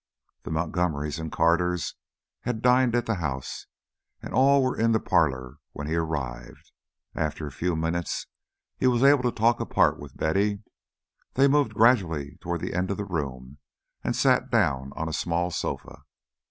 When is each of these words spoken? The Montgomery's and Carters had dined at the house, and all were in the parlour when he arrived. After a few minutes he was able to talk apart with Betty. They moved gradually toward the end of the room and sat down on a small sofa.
The 0.41 0.49
Montgomery's 0.49 1.19
and 1.19 1.31
Carters 1.31 1.93
had 2.39 2.63
dined 2.63 2.95
at 2.95 3.05
the 3.05 3.17
house, 3.21 3.67
and 4.19 4.33
all 4.33 4.63
were 4.63 4.75
in 4.75 4.93
the 4.93 4.99
parlour 4.99 5.59
when 5.73 5.85
he 5.85 5.93
arrived. 5.93 6.71
After 7.13 7.45
a 7.45 7.51
few 7.51 7.75
minutes 7.75 8.25
he 8.79 8.87
was 8.87 9.03
able 9.03 9.21
to 9.21 9.31
talk 9.31 9.59
apart 9.59 9.99
with 9.99 10.17
Betty. 10.17 10.63
They 11.35 11.47
moved 11.47 11.75
gradually 11.75 12.39
toward 12.41 12.61
the 12.61 12.73
end 12.73 12.89
of 12.89 12.97
the 12.97 13.05
room 13.05 13.59
and 14.03 14.15
sat 14.15 14.49
down 14.49 14.91
on 14.95 15.07
a 15.07 15.13
small 15.13 15.51
sofa. 15.51 16.01